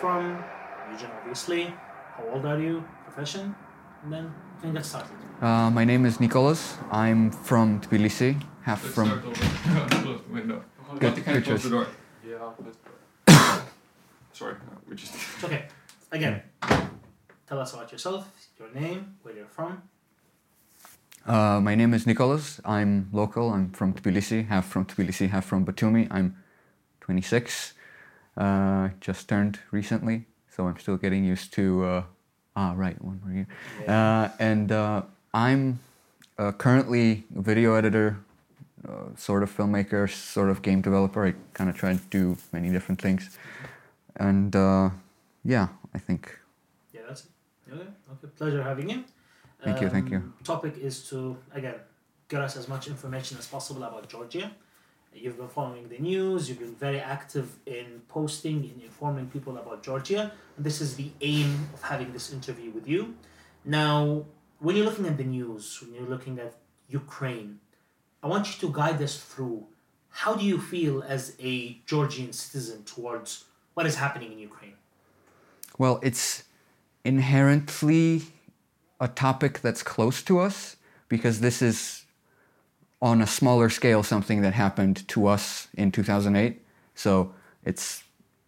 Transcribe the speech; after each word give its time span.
from, 0.00 0.42
region 0.90 1.10
obviously, 1.20 1.64
how 2.16 2.24
old 2.32 2.44
are 2.46 2.60
you, 2.60 2.84
profession, 3.04 3.54
and 4.02 4.12
then 4.12 4.32
we 4.56 4.62
can 4.62 4.74
get 4.74 4.84
started. 4.84 5.10
Uh, 5.40 5.70
my 5.70 5.84
name 5.84 6.06
is 6.06 6.18
Nikoloz. 6.18 6.76
I'm 6.90 7.30
from 7.30 7.80
Tbilisi, 7.80 8.40
half 8.62 8.82
Let's 8.82 8.94
from. 8.94 9.06
start. 9.08 9.22
Close 10.02 10.20
the 10.26 10.32
window. 10.32 10.62
Good- 10.98 11.00
Good, 11.00 11.24
good 11.24 11.24
close 11.24 11.46
choice. 11.46 11.62
the 11.64 11.70
door. 11.70 11.86
Yeah, 12.26 12.36
Sorry, 14.40 14.56
we 14.88 14.96
just. 14.96 15.14
It's 15.14 15.44
okay. 15.44 15.66
Again, 16.12 16.40
tell 17.46 17.60
us 17.60 17.74
about 17.74 17.92
yourself, 17.92 18.26
your 18.58 18.72
name, 18.72 19.16
where 19.20 19.34
you're 19.34 19.44
from. 19.44 19.82
Uh, 21.26 21.60
my 21.60 21.74
name 21.74 21.92
is 21.92 22.06
Nikoloz. 22.06 22.58
I'm 22.64 23.10
local. 23.12 23.50
I'm 23.50 23.68
from 23.72 23.92
Tbilisi, 23.92 24.48
half 24.48 24.66
from 24.66 24.86
Tbilisi, 24.86 25.28
half 25.28 25.44
from 25.44 25.66
Batumi. 25.66 26.08
I'm 26.10 26.36
26. 27.02 27.74
Uh, 28.34 28.88
just 28.98 29.28
turned 29.28 29.58
recently, 29.72 30.24
so 30.48 30.66
I'm 30.68 30.78
still 30.78 30.96
getting 30.96 31.22
used 31.22 31.52
to. 31.56 31.84
Uh, 31.84 32.02
ah, 32.56 32.72
right, 32.74 32.96
one 33.04 33.20
more 33.22 33.34
year. 33.34 33.46
Uh, 33.86 34.30
and 34.38 34.72
uh, 34.72 35.02
I'm 35.34 35.80
uh, 36.38 36.52
currently 36.52 37.24
a 37.36 37.42
video 37.42 37.74
editor, 37.74 38.16
uh, 38.88 39.14
sort 39.18 39.42
of 39.42 39.54
filmmaker, 39.54 40.08
sort 40.08 40.48
of 40.48 40.62
game 40.62 40.80
developer. 40.80 41.26
I 41.26 41.34
kind 41.52 41.68
of 41.68 41.76
try 41.76 41.92
to 41.92 42.00
do 42.08 42.38
many 42.54 42.70
different 42.70 43.02
things. 43.02 43.36
And 44.16 44.54
uh, 44.54 44.90
yeah, 45.44 45.68
I 45.94 45.98
think. 45.98 46.38
Yeah, 46.92 47.02
that's 47.08 47.24
it. 47.24 47.30
Okay, 47.72 47.82
okay. 47.82 48.28
Pleasure 48.36 48.62
having 48.62 48.90
you. 48.90 49.04
Thank 49.62 49.80
you, 49.80 49.88
thank 49.88 50.10
you. 50.10 50.16
Um, 50.18 50.34
Topic 50.42 50.76
is 50.78 51.08
to 51.10 51.36
again 51.54 51.74
get 52.28 52.40
us 52.40 52.56
as 52.56 52.68
much 52.68 52.88
information 52.88 53.38
as 53.38 53.46
possible 53.46 53.82
about 53.84 54.08
Georgia. 54.08 54.50
You've 55.12 55.36
been 55.36 55.48
following 55.48 55.88
the 55.88 55.98
news. 55.98 56.48
You've 56.48 56.60
been 56.60 56.76
very 56.76 57.00
active 57.00 57.56
in 57.66 58.02
posting 58.08 58.58
and 58.58 58.80
informing 58.80 59.26
people 59.26 59.58
about 59.58 59.82
Georgia. 59.82 60.32
And 60.56 60.64
this 60.64 60.80
is 60.80 60.94
the 60.94 61.10
aim 61.20 61.68
of 61.74 61.82
having 61.82 62.12
this 62.12 62.32
interview 62.32 62.70
with 62.70 62.86
you. 62.86 63.14
Now, 63.64 64.24
when 64.60 64.76
you're 64.76 64.84
looking 64.84 65.06
at 65.06 65.16
the 65.16 65.24
news, 65.24 65.80
when 65.82 65.94
you're 65.94 66.08
looking 66.08 66.38
at 66.38 66.54
Ukraine, 66.88 67.58
I 68.22 68.28
want 68.28 68.46
you 68.46 68.68
to 68.68 68.72
guide 68.72 69.02
us 69.02 69.18
through 69.18 69.66
how 70.10 70.34
do 70.34 70.44
you 70.44 70.60
feel 70.60 71.02
as 71.02 71.34
a 71.40 71.78
Georgian 71.86 72.32
citizen 72.32 72.84
towards 72.84 73.44
what 73.80 73.86
is 73.86 73.94
happening 73.94 74.30
in 74.30 74.38
Ukraine? 74.38 74.74
Well, 75.78 76.00
it's 76.02 76.44
inherently 77.02 78.24
a 79.00 79.08
topic 79.08 79.62
that's 79.62 79.82
close 79.82 80.22
to 80.24 80.38
us 80.38 80.76
because 81.08 81.40
this 81.40 81.62
is 81.62 82.04
on 83.00 83.22
a 83.22 83.26
smaller 83.26 83.70
scale 83.70 84.02
something 84.02 84.42
that 84.42 84.52
happened 84.52 85.08
to 85.08 85.26
us 85.26 85.68
in 85.72 85.90
2008. 85.92 86.60
So 86.94 87.32
it's 87.64 88.04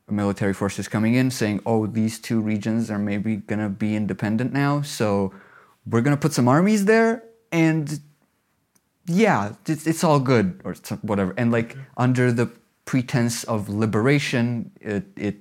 military 0.07 0.53
forces 0.53 0.87
coming 0.87 1.15
in 1.15 1.31
saying, 1.31 1.63
oh, 1.65 1.87
these 1.87 2.19
two 2.19 2.39
regions 2.43 2.91
are 2.91 2.99
maybe 2.99 3.37
going 3.37 3.61
to 3.61 3.71
be 3.71 3.97
independent 3.97 4.53
now. 4.53 4.83
So 4.83 5.33
we're 5.87 6.03
going 6.03 6.15
to 6.15 6.21
put 6.21 6.35
some 6.35 6.47
armies 6.47 6.85
there 6.85 7.25
and 7.51 8.01
yeah, 9.07 9.55
it's, 9.67 9.87
it's 9.87 10.05
all 10.05 10.21
good 10.21 10.61
or 10.63 10.75
whatever. 11.01 11.33
And 11.39 11.51
like 11.51 11.75
under 11.97 12.31
the 12.31 12.53
pretense 12.85 13.45
of 13.45 13.69
liberation, 13.69 14.71
it, 14.81 15.05
it 15.17 15.37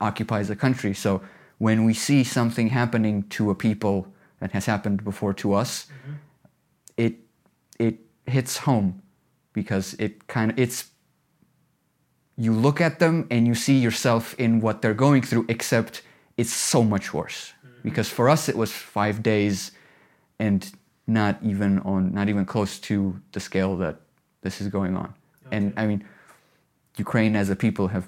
occupies 0.00 0.50
a 0.50 0.56
country. 0.56 0.94
So 0.94 1.22
when 1.58 1.84
we 1.84 1.94
see 1.94 2.24
something 2.24 2.68
happening 2.68 3.24
to 3.30 3.50
a 3.50 3.54
people 3.54 4.06
that 4.40 4.52
has 4.52 4.66
happened 4.66 5.04
before 5.04 5.34
to 5.34 5.54
us, 5.54 5.86
mm-hmm. 5.86 6.14
it 6.96 7.14
it 7.78 7.98
hits 8.26 8.58
home 8.58 9.02
because 9.52 9.94
it 9.94 10.26
kind 10.28 10.52
of 10.52 10.58
it's 10.58 10.90
you 12.36 12.52
look 12.52 12.80
at 12.80 13.00
them 13.00 13.26
and 13.30 13.46
you 13.46 13.54
see 13.54 13.78
yourself 13.78 14.34
in 14.38 14.60
what 14.60 14.80
they're 14.80 14.94
going 14.94 15.22
through 15.22 15.44
except 15.48 16.02
it's 16.36 16.52
so 16.52 16.84
much 16.84 17.12
worse. 17.12 17.52
Mm-hmm. 17.66 17.80
Because 17.82 18.08
for 18.08 18.28
us 18.28 18.48
it 18.48 18.56
was 18.56 18.70
5 18.70 19.22
days 19.22 19.72
and 20.38 20.70
not 21.06 21.38
even 21.42 21.80
on 21.80 22.14
not 22.14 22.28
even 22.28 22.44
close 22.44 22.78
to 22.78 23.20
the 23.32 23.40
scale 23.40 23.76
that 23.78 24.00
this 24.42 24.60
is 24.60 24.68
going 24.68 24.96
on. 24.96 25.12
And 25.50 25.72
i 25.76 25.86
mean 25.86 26.04
Ukraine 26.98 27.36
as 27.36 27.48
a 27.50 27.56
people 27.56 27.88
have 27.88 28.06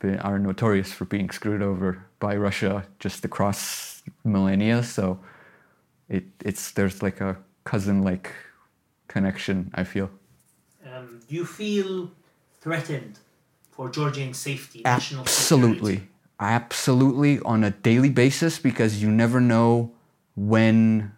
been, 0.00 0.18
are 0.20 0.38
notorious 0.38 0.92
for 0.92 1.04
being 1.04 1.30
screwed 1.30 1.62
over 1.62 2.04
by 2.18 2.36
Russia 2.36 2.86
just 2.98 3.24
across 3.24 4.02
millennia. 4.24 4.82
So 4.82 5.18
it, 6.08 6.24
it's 6.44 6.72
there's 6.72 7.02
like 7.02 7.20
a 7.20 7.36
cousin 7.64 8.02
like 8.02 8.32
connection. 9.08 9.70
I 9.74 9.84
feel 9.84 10.10
Um, 10.86 11.20
do 11.28 11.34
you 11.34 11.44
feel 11.44 12.10
threatened 12.60 13.18
for 13.70 13.88
Georgian 13.90 14.34
safety, 14.34 14.80
national 14.84 15.22
absolutely, 15.22 15.94
security? 15.94 16.08
absolutely 16.40 17.40
on 17.40 17.64
a 17.64 17.70
daily 17.70 18.10
basis 18.10 18.58
because 18.58 19.02
you 19.02 19.10
never 19.10 19.40
know 19.40 19.90
when 20.34 21.12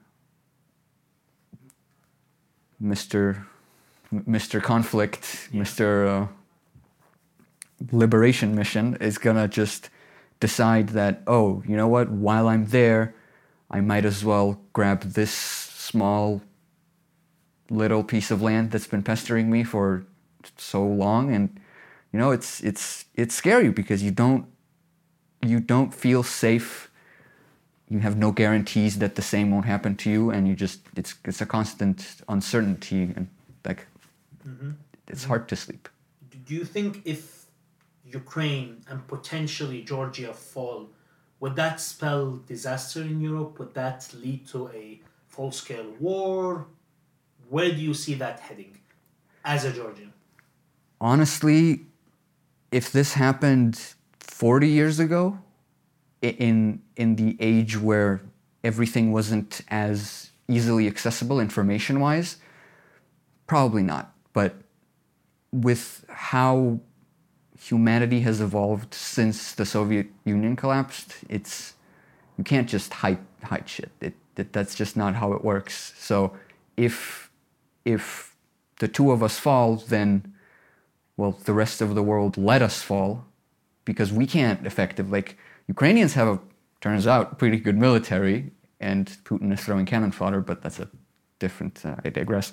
Mr. 2.82 3.44
Mr. 4.12 4.60
Conflict, 4.62 5.48
Mr. 5.52 5.86
Uh, 6.08 6.26
Liberation 7.90 8.54
Mission 8.54 8.96
is 9.00 9.18
gonna 9.18 9.48
just 9.48 9.90
decide 10.40 10.90
that, 10.90 11.22
oh, 11.26 11.62
you 11.66 11.76
know 11.76 11.88
what, 11.88 12.10
while 12.10 12.48
I'm 12.48 12.66
there, 12.66 13.14
I 13.70 13.80
might 13.80 14.04
as 14.04 14.24
well 14.24 14.60
grab 14.72 15.02
this 15.02 15.32
small 15.32 16.42
little 17.70 18.04
piece 18.04 18.30
of 18.30 18.42
land 18.42 18.70
that's 18.70 18.86
been 18.86 19.02
pestering 19.02 19.50
me 19.50 19.64
for 19.64 20.04
so 20.56 20.84
long. 20.84 21.34
And 21.34 21.58
you 22.12 22.18
know 22.18 22.30
it's 22.30 22.60
it's 22.60 23.06
it's 23.14 23.34
scary 23.34 23.70
because 23.70 24.02
you 24.02 24.10
don't 24.10 24.46
you 25.40 25.60
don't 25.60 25.92
feel 25.94 26.22
safe. 26.22 26.90
You 27.88 27.98
have 28.00 28.16
no 28.16 28.32
guarantees 28.32 28.98
that 28.98 29.16
the 29.16 29.22
same 29.22 29.50
won't 29.50 29.66
happen 29.66 29.96
to 29.96 30.10
you 30.10 30.30
and 30.30 30.46
you 30.46 30.54
just 30.54 30.80
it's 30.96 31.14
it's 31.24 31.40
a 31.40 31.46
constant 31.46 32.22
uncertainty 32.28 33.02
and 33.16 33.28
like 33.64 33.86
mm-hmm. 34.46 34.72
it's 35.08 35.24
hard 35.24 35.48
to 35.48 35.56
sleep. 35.56 35.88
Do 36.46 36.54
you 36.54 36.64
think 36.64 37.02
if 37.04 37.41
Ukraine 38.04 38.82
and 38.88 39.06
potentially 39.06 39.82
Georgia 39.82 40.32
fall, 40.34 40.90
would 41.40 41.56
that 41.56 41.80
spell 41.80 42.40
disaster 42.46 43.02
in 43.02 43.20
Europe? 43.20 43.58
Would 43.58 43.74
that 43.74 44.08
lead 44.14 44.46
to 44.48 44.68
a 44.68 45.00
full 45.26 45.52
scale 45.52 45.90
war? 45.98 46.66
Where 47.48 47.70
do 47.70 47.80
you 47.80 47.94
see 47.94 48.14
that 48.14 48.40
heading 48.40 48.78
as 49.44 49.64
a 49.64 49.72
Georgian? 49.72 50.12
honestly, 51.02 51.84
if 52.70 52.92
this 52.92 53.14
happened 53.14 53.94
40 54.20 54.68
years 54.68 54.98
ago, 54.98 55.38
in 56.22 56.80
in 56.96 57.16
the 57.16 57.36
age 57.40 57.76
where 57.76 58.22
everything 58.62 59.10
wasn't 59.10 59.60
as 59.68 60.30
easily 60.46 60.86
accessible 60.86 61.40
information 61.40 61.98
wise, 61.98 62.36
probably 63.48 63.82
not. 63.82 64.14
But 64.32 64.54
with 65.50 66.04
how 66.08 66.78
humanity 67.62 68.20
has 68.20 68.40
evolved 68.40 68.92
since 68.92 69.54
the 69.54 69.64
Soviet 69.64 70.08
Union 70.24 70.56
collapsed, 70.56 71.14
it's 71.28 71.74
you 72.36 72.44
can't 72.44 72.68
just 72.68 72.92
hide 72.92 73.18
hide 73.44 73.68
shit. 73.68 73.90
It, 74.00 74.14
it, 74.36 74.52
that's 74.52 74.74
just 74.74 74.96
not 74.96 75.14
how 75.14 75.32
it 75.32 75.44
works. 75.44 75.94
So 75.98 76.36
if 76.76 77.30
if 77.84 78.34
the 78.78 78.88
two 78.88 79.12
of 79.12 79.22
us 79.22 79.38
fall, 79.38 79.76
then 79.76 80.34
well, 81.16 81.32
the 81.44 81.52
rest 81.52 81.80
of 81.80 81.94
the 81.94 82.02
world 82.02 82.36
let 82.36 82.62
us 82.62 82.82
fall 82.82 83.26
because 83.84 84.12
we 84.12 84.26
can't 84.26 84.66
effective 84.66 85.10
like 85.10 85.36
Ukrainians 85.68 86.14
have 86.14 86.28
a 86.28 86.38
turns 86.80 87.06
out 87.06 87.38
pretty 87.38 87.58
good 87.58 87.78
military 87.78 88.50
and 88.80 89.06
Putin 89.24 89.52
is 89.52 89.60
throwing 89.64 89.86
cannon 89.86 90.10
fodder, 90.10 90.40
but 90.40 90.62
that's 90.62 90.80
a 90.80 90.88
different 91.38 91.84
uh, 91.86 91.94
I 92.04 92.08
digress. 92.10 92.52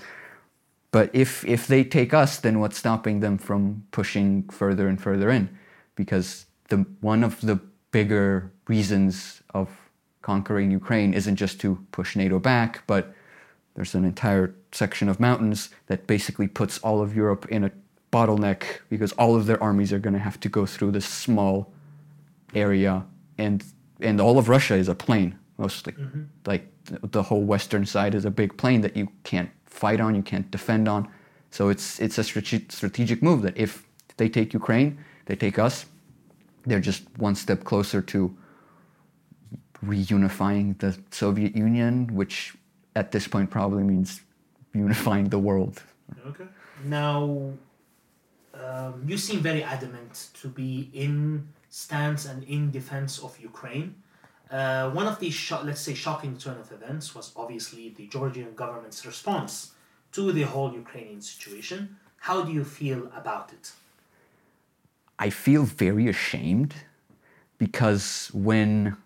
But 0.91 1.09
if 1.13 1.45
if 1.45 1.67
they 1.67 1.83
take 1.83 2.13
us, 2.13 2.39
then 2.39 2.59
what's 2.59 2.77
stopping 2.77 3.19
them 3.19 3.37
from 3.37 3.83
pushing 3.91 4.49
further 4.49 4.87
and 4.87 4.99
further 4.99 5.29
in? 5.29 5.49
Because 5.95 6.45
the 6.69 6.85
one 7.01 7.23
of 7.23 7.41
the 7.41 7.59
bigger 7.91 8.51
reasons 8.67 9.41
of 9.53 9.69
conquering 10.21 10.71
Ukraine 10.71 11.13
isn't 11.13 11.35
just 11.35 11.59
to 11.61 11.85
push 11.91 12.15
NATO 12.15 12.39
back, 12.39 12.83
but 12.87 13.13
there's 13.75 13.95
an 13.95 14.05
entire 14.05 14.55
section 14.71 15.09
of 15.09 15.19
mountains 15.19 15.69
that 15.87 16.05
basically 16.07 16.47
puts 16.47 16.77
all 16.79 17.01
of 17.01 17.15
Europe 17.15 17.47
in 17.49 17.63
a 17.63 17.71
bottleneck 18.11 18.63
because 18.89 19.11
all 19.13 19.35
of 19.35 19.45
their 19.45 19.61
armies 19.61 19.93
are 19.93 19.99
going 19.99 20.13
to 20.13 20.19
have 20.19 20.39
to 20.39 20.49
go 20.49 20.65
through 20.65 20.91
this 20.91 21.05
small 21.05 21.71
area 22.53 23.05
and 23.37 23.63
and 24.01 24.19
all 24.21 24.37
of 24.37 24.49
Russia 24.49 24.75
is 24.75 24.87
a 24.87 24.95
plain 24.95 25.37
mostly. 25.57 25.93
Mm-hmm. 25.93 26.23
Like 26.45 26.67
the 26.85 27.23
whole 27.23 27.43
western 27.43 27.85
side 27.85 28.15
is 28.15 28.25
a 28.25 28.31
big 28.31 28.57
plain 28.57 28.81
that 28.81 28.95
you 28.95 29.09
can't 29.23 29.51
fight 29.69 29.99
on, 29.99 30.15
you 30.15 30.23
can't 30.23 30.49
defend 30.51 30.87
on. 30.87 31.07
So 31.51 31.69
it's 31.69 31.99
it's 31.99 32.17
a 32.17 32.23
strate- 32.23 32.71
strategic 32.71 33.23
move 33.23 33.41
that 33.41 33.57
if 33.57 33.83
they 34.17 34.29
take 34.29 34.53
Ukraine, 34.53 34.97
they 35.25 35.35
take 35.35 35.57
us, 35.57 35.85
they're 36.65 36.79
just 36.79 37.03
one 37.17 37.35
step 37.35 37.63
closer 37.63 38.01
to 38.01 38.35
reunifying 39.85 40.77
the 40.79 40.97
Soviet 41.11 41.55
Union, 41.55 42.13
which 42.13 42.53
at 42.95 43.11
this 43.11 43.27
point 43.27 43.49
probably 43.49 43.83
means 43.83 44.21
unifying 44.73 45.29
the 45.29 45.39
world. 45.39 45.81
Okay. 46.27 46.45
Now, 46.83 47.53
um, 48.53 49.03
you 49.07 49.17
seem 49.17 49.39
very 49.39 49.63
adamant 49.63 50.29
to 50.41 50.47
be 50.47 50.89
in 50.93 51.47
stance 51.69 52.25
and 52.25 52.43
in 52.43 52.71
defense 52.71 53.19
of 53.19 53.39
Ukraine. 53.39 53.95
Uh, 54.49 54.89
one 54.89 55.05
of 55.05 55.19
the 55.19 55.29
sho- 55.29 55.61
let's 55.63 55.81
say 55.81 55.93
shocking 55.93 56.35
turn 56.35 56.57
of 56.57 56.71
events 56.71 57.13
was 57.13 57.31
obviously 57.35 57.89
the 57.89 58.07
Georgian 58.07 58.53
government's 58.55 59.05
response 59.05 59.71
to 60.11 60.31
the 60.31 60.41
whole 60.41 60.73
Ukrainian 60.73 61.21
situation. 61.21 61.97
How 62.17 62.41
do 62.41 62.51
you 62.51 62.63
feel 62.63 63.11
about 63.15 63.53
it? 63.53 63.71
I 65.19 65.29
feel 65.29 65.65
very 65.65 66.07
ashamed 66.07 66.73
because 67.57 68.31
when 68.33 68.97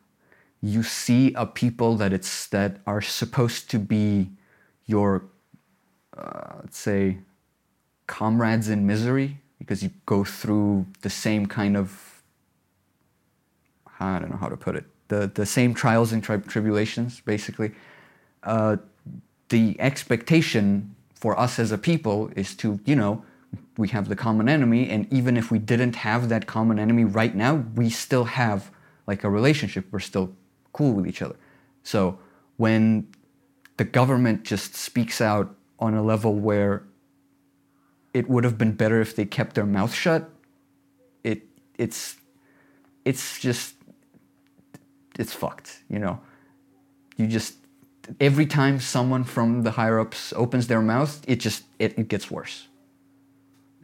you 0.62 0.82
see 0.82 1.34
a 1.34 1.46
people 1.46 1.98
that 1.98 2.14
it's 2.14 2.48
that 2.48 2.78
are 2.88 3.02
supposed 3.02 3.70
to 3.72 3.80
be 3.80 4.30
your 4.86 5.26
uh, 6.18 6.54
let's 6.62 6.78
say 6.78 7.18
comrades 8.08 8.70
in 8.70 8.88
misery 8.88 9.40
because 9.60 9.84
you 9.84 9.92
go 10.06 10.24
through 10.24 10.86
the 11.02 11.10
same 11.10 11.48
kind 11.48 11.76
of 11.76 12.22
I 14.00 14.20
don't 14.20 14.30
know 14.30 14.38
how 14.38 14.50
to 14.50 14.58
put 14.58 14.76
it 14.76 14.86
the 15.08 15.32
the 15.34 15.46
same 15.46 15.74
trials 15.74 16.12
and 16.12 16.24
tri- 16.24 16.38
tribulations 16.38 17.22
basically. 17.22 17.72
Uh, 18.44 18.78
the 19.50 19.80
expectation 19.80 20.96
for 21.16 21.40
us 21.40 21.60
as 21.60 21.72
a 21.72 21.78
people 21.78 22.32
is 22.36 22.56
to 22.56 22.80
you 22.86 22.96
know 22.96 23.24
we 23.78 23.88
have 23.90 24.10
the 24.10 24.16
common 24.16 24.50
enemy 24.50 24.90
and 24.90 25.12
even 25.12 25.38
if 25.38 25.52
we 25.52 25.60
didn't 25.60 25.96
have 25.96 26.30
that 26.30 26.48
common 26.48 26.80
enemy 26.80 27.04
right 27.04 27.36
now 27.36 27.56
we 27.76 27.90
still 27.90 28.26
have 28.26 28.72
like 29.08 29.24
a 29.24 29.30
relationship. 29.30 29.86
We're 29.92 30.00
still 30.00 30.34
cool 30.72 30.94
with 30.94 31.08
each 31.08 31.22
other. 31.22 31.36
So 31.84 32.20
when 32.58 33.08
the 33.78 33.84
government 33.84 34.44
just 34.44 34.76
speaks 34.76 35.20
out 35.22 35.56
on 35.80 35.94
a 35.94 36.04
level 36.04 36.36
where 36.36 36.84
it 38.14 38.30
would 38.30 38.44
have 38.44 38.58
been 38.58 38.74
better 38.74 39.02
if 39.02 39.16
they 39.16 39.26
kept 39.26 39.56
their 39.56 39.66
mouth 39.66 39.94
shut 39.94 40.30
it 41.24 41.42
it's 41.78 42.16
it's 43.06 43.40
just 43.40 43.76
it's 45.20 45.34
fucked 45.34 45.84
you 45.90 46.00
know 46.00 46.20
you 47.18 47.28
just 47.28 47.56
every 48.20 48.46
time 48.46 48.80
someone 48.80 49.24
from 49.24 49.64
the 49.64 49.72
higher 49.72 50.00
ups 50.00 50.34
opens 50.36 50.68
their 50.68 50.82
mouth 50.82 51.22
it 51.28 51.40
just 51.40 51.64
it, 51.80 51.98
it 51.98 52.08
gets 52.08 52.30
worse 52.30 52.68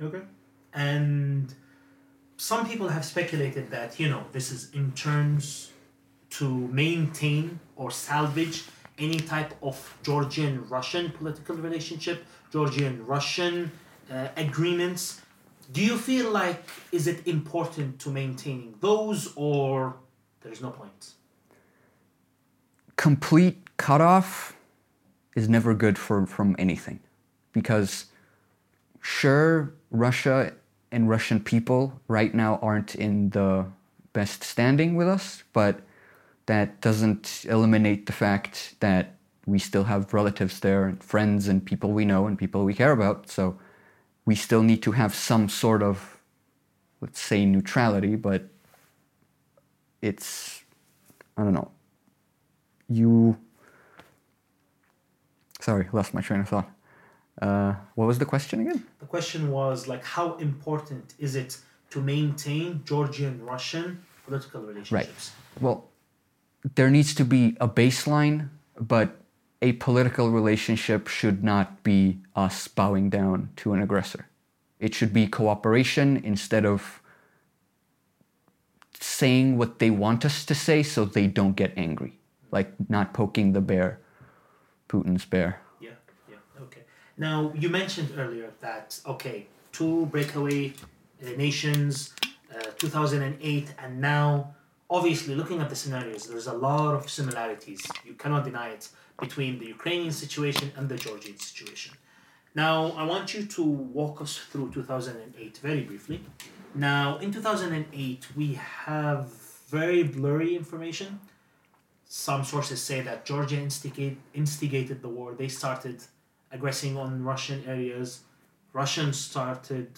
Okay. 0.02 0.22
And 0.74 1.54
some 2.38 2.68
people 2.68 2.88
have 2.88 3.04
speculated 3.04 3.70
that, 3.72 4.00
you 4.00 4.10
know, 4.10 4.24
this 4.32 4.52
is 4.52 4.72
in 4.74 4.92
terms 4.94 5.72
to 6.32 6.48
maintain 6.68 7.60
or 7.76 7.92
salvage 7.92 8.64
any 8.98 9.20
type 9.20 9.54
of 9.62 9.98
Georgian 10.04 10.68
Russian 10.70 11.12
political 11.12 11.56
relationship, 11.56 12.24
Georgian 12.52 13.06
Russian 13.06 13.72
uh, 14.12 14.28
agreements. 14.38 15.22
Do 15.72 15.84
you 15.84 15.98
feel 15.98 16.32
like 16.32 16.64
is 16.92 17.08
it 17.08 17.28
important 17.28 18.00
to 18.00 18.10
maintaining 18.10 18.76
those 18.80 19.34
or 19.36 19.98
there's 20.42 20.62
no 20.62 20.72
point? 20.72 21.14
Complete 23.00 23.58
cutoff 23.78 24.58
is 25.36 25.48
never 25.48 25.74
good 25.74 25.98
for 25.98 26.26
from 26.26 26.54
anything 26.60 27.00
because 27.54 27.92
sure 29.00 29.74
russia 29.90 30.52
and 30.92 31.10
russian 31.10 31.40
people 31.40 32.02
right 32.10 32.34
now 32.36 32.60
aren't 32.62 32.96
in 32.96 33.30
the 33.30 33.66
best 34.12 34.44
standing 34.44 34.96
with 34.96 35.08
us 35.08 35.44
but 35.54 35.80
that 36.48 36.82
doesn't 36.82 37.46
eliminate 37.48 38.06
the 38.06 38.12
fact 38.12 38.76
that 38.82 39.16
we 39.46 39.60
still 39.60 39.86
have 39.86 40.14
relatives 40.14 40.60
there 40.60 40.86
and 40.86 41.02
friends 41.04 41.48
and 41.48 41.66
people 41.66 41.92
we 41.92 42.06
know 42.06 42.28
and 42.28 42.38
people 42.38 42.66
we 42.66 42.74
care 42.74 42.92
about. 42.92 43.30
So 43.30 43.58
we 44.26 44.36
still 44.36 44.64
need 44.64 44.82
to 44.84 44.92
have 44.92 45.14
some 45.16 45.48
sort 45.48 45.82
of 45.82 46.20
let's 47.02 47.20
say 47.20 47.46
neutrality 47.46 48.16
but 48.16 48.44
it's 50.02 50.64
i 51.38 51.44
don't 51.44 51.54
know 51.54 51.72
you 52.90 53.38
sorry 55.60 55.88
lost 55.94 56.14
my 56.14 56.22
train 56.22 56.42
of 56.42 56.50
thought 56.50 56.70
uh, 57.42 57.74
what 57.96 58.06
was 58.06 58.20
the 58.20 58.26
question 58.26 58.60
again 58.62 58.84
The 59.00 59.06
question 59.06 59.50
was 59.52 59.88
like 59.88 60.04
how 60.04 60.36
important 60.36 61.14
is 61.20 61.36
it 61.36 61.58
to 61.92 62.02
maintain 62.02 62.82
Georgian 62.86 63.44
Russian 63.46 64.04
political 64.26 64.62
relationships? 64.62 65.32
Right. 65.32 65.64
well 65.64 65.90
there 66.76 66.90
needs 66.90 67.14
to 67.16 67.24
be 67.24 67.56
a 67.62 67.68
baseline 67.68 68.50
but 68.80 69.18
a 69.62 69.74
political 69.74 70.30
relationship 70.32 71.08
should 71.08 71.44
not 71.44 71.84
be 71.84 72.20
us 72.36 72.68
bowing 72.68 73.10
down 73.10 73.50
to 73.58 73.74
an 73.74 73.82
aggressor 73.82 74.28
it 74.80 74.94
should 74.96 75.14
be 75.14 75.28
cooperation 75.28 76.18
instead 76.18 76.66
of 76.66 77.02
saying 79.00 79.58
what 79.58 79.80
they 79.80 79.90
want 79.90 80.26
us 80.26 80.46
to 80.46 80.56
say 80.56 80.84
so 80.84 81.06
they 81.06 81.28
don't 81.28 81.56
get 81.56 81.72
angry 81.78 82.19
like 82.52 82.74
not 82.90 83.14
poking 83.14 83.54
the 83.54 83.62
bear 83.62 84.00
putin's 84.88 85.26
bear 85.26 85.62
Yeah, 85.80 85.92
yeah, 86.30 86.64
okay. 86.66 86.84
Now, 87.18 87.52
you 87.56 87.70
mentioned 87.70 88.14
earlier 88.18 88.52
that, 88.62 89.00
okay, 89.06 89.48
two 89.72 90.06
breakaway 90.08 90.74
uh, 91.22 91.32
nations, 91.38 92.14
uh, 92.56 92.72
2008, 92.78 93.74
and 93.84 94.00
now, 94.00 94.56
obviously, 94.90 95.36
looking 95.36 95.60
at 95.62 95.70
the 95.70 95.76
scenarios, 95.76 96.28
there's 96.28 96.48
a 96.48 96.54
lot 96.54 96.96
of 96.96 97.10
similarities. 97.10 97.82
You 98.06 98.14
cannot 98.14 98.46
deny 98.46 98.70
it 98.70 98.90
between 99.20 99.60
the 99.60 99.68
Ukrainian 99.68 100.12
situation 100.12 100.72
and 100.78 100.88
the 100.88 100.96
Georgian 100.96 101.38
situation. 101.38 101.94
Now, 102.56 102.92
I 102.98 103.04
want 103.04 103.34
you 103.34 103.46
to 103.46 103.64
walk 103.64 104.22
us 104.22 104.38
through 104.38 104.72
2008 104.72 105.58
very 105.58 105.82
briefly. 105.82 106.22
Now, 106.74 107.18
in 107.18 107.32
2008, 107.32 108.28
we 108.36 108.54
have 108.54 109.28
very 109.70 110.04
blurry 110.04 110.56
information. 110.56 111.20
Some 112.12 112.44
sources 112.44 112.82
say 112.82 113.02
that 113.02 113.24
Georgia 113.24 113.58
instigate, 113.58 114.18
instigated 114.34 115.04
the 115.04 115.08
war. 115.10 115.36
They 115.38 115.48
started 115.48 116.02
aggressing 116.52 116.98
on 116.98 117.24
Russian 117.24 117.64
areas. 117.68 118.22
Russians 118.74 119.20
started. 119.20 119.92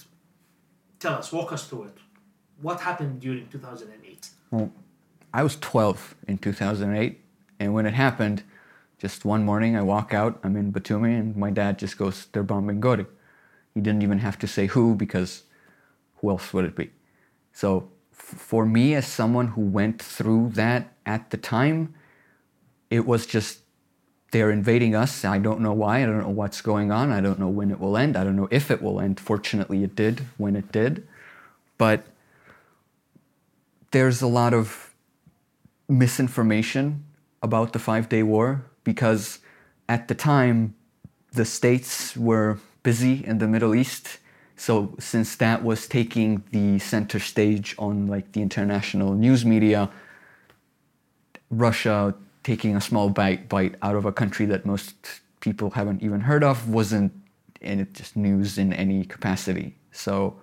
Tell 0.99 1.13
us, 1.13 1.31
walk 1.31 1.53
us 1.53 1.67
through 1.67 1.83
it. 1.83 1.97
What 2.61 2.81
happened 2.81 3.21
during 3.21 3.47
2008? 3.47 4.27
Well, 4.51 4.73
I 5.33 5.41
was 5.41 5.55
12 5.55 6.15
in 6.27 6.37
2008, 6.37 7.17
and 7.61 7.73
when 7.73 7.85
it 7.85 7.93
happened, 7.93 8.43
just 8.99 9.23
one 9.23 9.45
morning 9.45 9.77
I 9.77 9.81
walk 9.81 10.13
out, 10.13 10.37
I'm 10.43 10.57
in 10.57 10.73
Batumi, 10.73 11.17
and 11.17 11.37
my 11.37 11.49
dad 11.49 11.79
just 11.79 11.97
goes, 11.97 12.25
They're 12.33 12.43
bombing 12.43 12.81
Gori. 12.81 13.05
He 13.73 13.79
didn't 13.79 14.03
even 14.03 14.19
have 14.19 14.37
to 14.39 14.47
say 14.47 14.67
who 14.67 14.95
because 14.95 15.43
who 16.17 16.29
else 16.29 16.53
would 16.53 16.65
it 16.65 16.75
be? 16.75 16.91
So, 17.53 17.89
f- 18.11 18.19
for 18.19 18.65
me, 18.65 18.95
as 18.95 19.07
someone 19.07 19.47
who 19.47 19.61
went 19.61 20.01
through 20.01 20.49
that 20.55 20.91
at 21.05 21.29
the 21.29 21.37
time, 21.37 21.95
it 22.91 23.07
was 23.07 23.25
just 23.25 23.61
they're 24.31 24.51
invading 24.51 24.95
us. 24.95 25.25
I 25.25 25.39
don't 25.39 25.61
know 25.61 25.73
why. 25.73 26.03
I 26.03 26.05
don't 26.05 26.21
know 26.21 26.29
what's 26.29 26.61
going 26.61 26.91
on. 26.91 27.11
I 27.11 27.19
don't 27.19 27.39
know 27.39 27.49
when 27.49 27.71
it 27.71 27.79
will 27.79 27.97
end. 27.97 28.15
I 28.15 28.23
don't 28.23 28.35
know 28.35 28.47
if 28.51 28.69
it 28.69 28.81
will 28.81 29.01
end. 29.01 29.19
Fortunately, 29.19 29.83
it 29.83 29.95
did 29.95 30.27
when 30.37 30.55
it 30.55 30.71
did. 30.71 31.07
But 31.77 32.05
there's 33.91 34.21
a 34.21 34.27
lot 34.27 34.53
of 34.53 34.93
misinformation 35.89 37.03
about 37.41 37.73
the 37.73 37.79
Five 37.79 38.07
Day 38.07 38.23
War 38.23 38.63
because 38.83 39.39
at 39.89 40.07
the 40.07 40.15
time 40.15 40.75
the 41.33 41.43
states 41.43 42.15
were 42.15 42.59
busy 42.83 43.25
in 43.25 43.39
the 43.39 43.47
Middle 43.47 43.75
East. 43.75 44.19
So 44.55 44.95
since 44.99 45.35
that 45.37 45.63
was 45.63 45.87
taking 45.87 46.43
the 46.51 46.79
center 46.79 47.19
stage 47.19 47.75
on 47.77 48.07
like 48.07 48.31
the 48.31 48.41
international 48.41 49.13
news 49.13 49.43
media, 49.43 49.89
Russia 51.49 52.15
taking 52.43 52.75
a 52.75 52.81
small 52.81 53.09
bite 53.09 53.49
bite 53.49 53.75
out 53.81 53.95
of 53.95 54.05
a 54.05 54.11
country 54.11 54.45
that 54.47 54.65
most 54.65 54.95
people 55.39 55.71
haven't 55.71 56.01
even 56.01 56.21
heard 56.21 56.43
of 56.43 56.69
wasn't 56.69 57.11
in 57.61 57.79
it 57.79 57.93
just 57.93 58.15
news 58.15 58.57
in 58.57 58.73
any 58.73 59.05
capacity. 59.05 59.75
So 59.91 60.39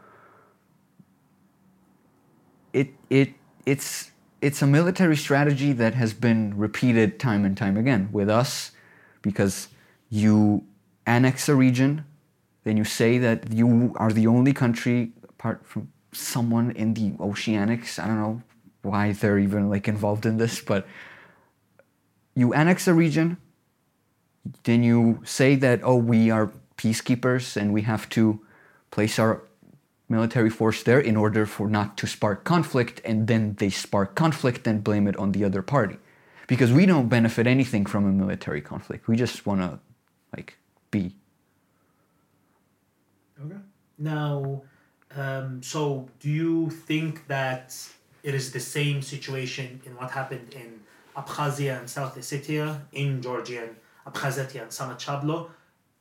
it 2.73 2.88
it 3.11 3.31
it's 3.67 4.11
it's 4.40 4.62
a 4.62 4.67
military 4.67 5.17
strategy 5.17 5.73
that 5.73 5.95
has 5.95 6.12
been 6.14 6.57
repeated 6.57 7.19
time 7.19 7.45
and 7.45 7.57
time 7.57 7.76
again 7.76 8.09
with 8.12 8.28
us 8.28 8.73
because 9.23 9.69
you 10.11 10.64
annex 11.07 11.49
a 11.49 11.55
region 11.55 12.05
then 12.64 12.76
you 12.76 12.85
say 12.85 13.19
that 13.19 13.52
you 13.52 13.93
are 13.97 14.12
the 14.12 14.26
only 14.26 14.52
country 14.52 15.12
apart 15.28 15.64
from 15.67 15.90
someone 16.12 16.71
in 16.73 16.95
the 16.95 17.11
oceanics 17.12 17.99
i 17.99 18.07
don't 18.07 18.21
know 18.21 18.43
why 18.83 19.12
they're 19.12 19.38
even 19.38 19.69
like 19.69 19.88
involved 19.88 20.25
in 20.25 20.37
this 20.37 20.61
but 20.61 20.87
you 22.38 22.54
annex 22.54 22.88
a 22.88 22.95
region 22.95 23.37
then 24.64 24.83
you 24.83 25.21
say 25.25 25.50
that 25.57 25.80
oh 25.83 25.97
we 25.97 26.30
are 26.30 26.47
peacekeepers 26.76 27.57
and 27.57 27.73
we 27.73 27.83
have 27.83 28.09
to 28.09 28.40
place 28.90 29.18
our 29.18 29.42
military 30.09 30.50
force 30.50 30.83
there 30.83 31.00
in 31.00 31.16
order 31.16 31.45
for 31.47 31.68
not 31.68 31.97
to 31.99 32.07
spark 32.07 32.45
conflict, 32.45 33.00
and 33.04 33.26
then 33.26 33.54
they 33.59 33.68
spark 33.68 34.14
conflict 34.14 34.66
and 34.66 34.83
blame 34.83 35.07
it 35.07 35.16
on 35.16 35.33
the 35.33 35.45
other 35.45 35.62
party. 35.62 35.99
Because 36.47 36.73
we 36.73 36.87
don't 36.87 37.09
benefit 37.09 37.47
anything 37.47 37.85
from 37.85 38.07
a 38.07 38.12
military 38.12 38.62
conflict. 38.62 39.07
We 39.07 39.16
just 39.16 39.45
want 39.45 39.61
to, 39.61 39.78
like, 40.35 40.57
be. 40.90 41.14
Okay. 43.45 43.61
Now, 43.99 44.62
um, 45.14 45.62
so 45.62 46.09
do 46.21 46.30
you 46.30 46.71
think 46.71 47.26
that 47.28 47.76
it 48.23 48.35
is 48.35 48.50
the 48.50 48.61
same 48.61 49.02
situation 49.02 49.80
in 49.85 49.95
what 49.97 50.11
happened 50.11 50.54
in 50.54 50.80
Abkhazia 51.18 51.78
and 51.78 51.90
South 51.90 52.16
Ossetia, 52.16 52.80
in 52.92 53.20
Georgia 53.20 53.64
and 53.64 53.76
Abkhazia 54.06 54.62
and 54.62 54.70
Samachablo? 54.70 55.50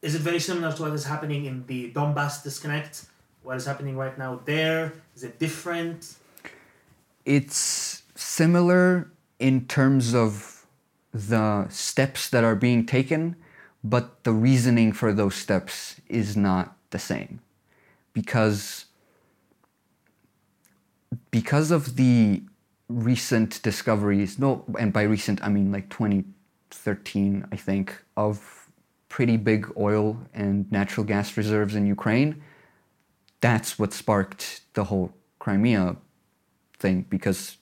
Is 0.01 0.13
it 0.15 0.21
very 0.21 0.39
similar 0.39 0.71
to 0.71 0.81
what 0.83 0.93
is 0.93 1.05
happening 1.05 1.45
in 1.45 1.65
the 1.65 1.91
Donbass 1.91 2.43
disconnect? 2.43 3.05
What 3.43 3.57
is 3.57 3.65
happening 3.65 3.97
right 3.97 4.17
now 4.17 4.39
there? 4.45 4.93
Is 5.15 5.23
it 5.23 5.39
different? 5.39 6.15
It's 7.25 8.03
similar 8.15 9.09
in 9.39 9.65
terms 9.65 10.13
of 10.13 10.65
the 11.13 11.67
steps 11.69 12.29
that 12.29 12.43
are 12.43 12.55
being 12.55 12.85
taken, 12.85 13.35
but 13.83 14.23
the 14.23 14.31
reasoning 14.31 14.91
for 14.91 15.13
those 15.13 15.35
steps 15.35 15.99
is 16.07 16.37
not 16.37 16.75
the 16.91 16.99
same. 16.99 17.39
Because 18.13 18.85
because 21.31 21.71
of 21.71 21.95
the 21.95 22.43
recent 22.89 23.61
discoveries, 23.61 24.39
no, 24.39 24.63
and 24.79 24.93
by 24.93 25.03
recent 25.03 25.43
I 25.43 25.49
mean 25.49 25.71
like 25.71 25.89
2013, 25.89 27.45
I 27.51 27.55
think, 27.55 28.03
of 28.15 28.69
pretty 29.09 29.37
big 29.37 29.71
oil 29.77 30.17
and 30.33 30.71
natural 30.71 31.05
gas 31.05 31.37
reserves 31.37 31.75
in 31.75 31.85
Ukraine, 31.85 32.41
that's 33.41 33.77
what 33.77 33.93
sparked 33.93 34.61
the 34.73 34.85
whole 34.85 35.13
Crimea 35.39 35.95
thing 36.79 37.05
because 37.09 37.57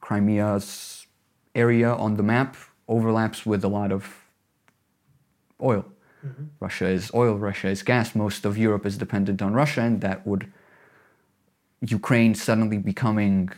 Crimea's 0.00 1.06
area 1.54 1.92
on 1.92 2.16
the 2.16 2.22
map 2.22 2.56
overlaps 2.88 3.46
with 3.46 3.64
a 3.64 3.68
lot 3.68 3.92
of 3.92 4.24
oil. 5.62 5.84
Mm-hmm. 6.24 6.44
Russia 6.60 6.86
is 6.86 7.10
oil, 7.14 7.36
Russia 7.36 7.68
is 7.68 7.82
gas. 7.82 8.14
Most 8.14 8.44
of 8.44 8.56
Europe 8.56 8.86
is 8.86 8.96
dependent 8.96 9.42
on 9.42 9.52
Russia, 9.52 9.82
and 9.82 10.00
that 10.00 10.26
would 10.26 10.52
Ukraine 11.80 12.34
suddenly 12.34 12.78
becoming 12.78 13.50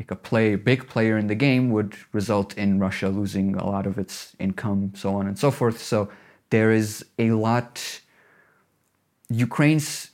like 0.00 0.10
a 0.10 0.16
play, 0.16 0.56
big 0.56 0.88
player 0.88 1.18
in 1.18 1.26
the 1.26 1.34
game 1.34 1.70
would 1.70 1.94
result 2.12 2.56
in 2.56 2.78
Russia 2.78 3.08
losing 3.10 3.54
a 3.54 3.66
lot 3.66 3.86
of 3.86 3.98
its 3.98 4.34
income, 4.38 4.92
so 4.96 5.14
on 5.14 5.26
and 5.26 5.38
so 5.38 5.50
forth. 5.50 5.78
So 5.82 6.08
there 6.48 6.70
is 6.72 7.04
a 7.18 7.32
lot. 7.32 8.00
Ukraine's 9.28 10.10